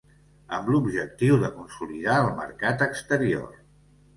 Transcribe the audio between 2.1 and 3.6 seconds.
el mercat exterior.